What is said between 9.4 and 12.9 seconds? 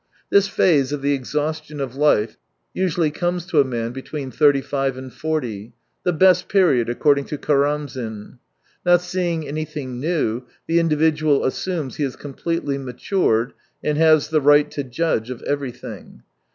anything new, the individual assumes he is completely